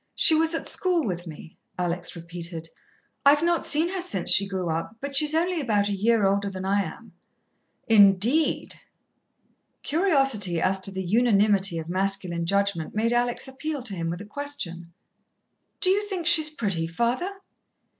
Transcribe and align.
She 0.15 0.33
was 0.33 0.55
at 0.55 0.67
school 0.67 1.05
with 1.05 1.27
me," 1.27 1.59
Alex 1.77 2.15
repeated. 2.15 2.69
"I've 3.23 3.43
not 3.43 3.67
seen 3.67 3.89
her 3.89 4.01
since 4.01 4.31
she 4.31 4.47
grew 4.47 4.67
up 4.71 4.95
but 4.99 5.15
she's 5.15 5.35
only 5.35 5.61
about 5.61 5.89
a 5.89 5.95
year 5.95 6.25
older 6.25 6.49
than 6.49 6.65
I 6.65 6.81
am." 6.81 7.13
"Indeed!" 7.87 8.73
Curiosity 9.83 10.59
as 10.59 10.79
to 10.79 10.91
the 10.91 11.03
unanimity 11.05 11.77
of 11.77 11.87
masculine 11.87 12.47
judgment 12.47 12.95
made 12.95 13.13
Alex 13.13 13.47
appeal 13.47 13.83
to 13.83 13.95
him 13.95 14.09
with 14.09 14.21
a 14.21 14.25
question. 14.25 14.91
"Do 15.81 15.91
you 15.91 16.01
think 16.01 16.25
she's 16.25 16.49
pretty, 16.49 16.87
father?" 16.87 17.33